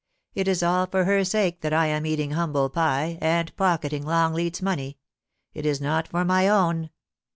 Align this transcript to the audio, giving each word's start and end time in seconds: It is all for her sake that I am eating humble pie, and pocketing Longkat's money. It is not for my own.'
It 0.33 0.47
is 0.47 0.63
all 0.63 0.87
for 0.87 1.03
her 1.05 1.23
sake 1.23 1.61
that 1.61 1.73
I 1.73 1.85
am 1.85 2.07
eating 2.07 2.31
humble 2.31 2.71
pie, 2.71 3.19
and 3.21 3.55
pocketing 3.55 4.03
Longkat's 4.03 4.59
money. 4.59 4.97
It 5.53 5.63
is 5.63 5.79
not 5.79 6.07
for 6.07 6.25
my 6.25 6.49
own.' 6.49 6.89